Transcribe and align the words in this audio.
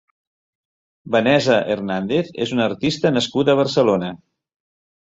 Vanessa 1.17 1.59
Hernández 1.75 2.35
és 2.47 2.55
una 2.57 2.67
artista 2.73 3.17
nascuda 3.21 3.57
a 3.57 3.63
Barcelona. 3.63 4.15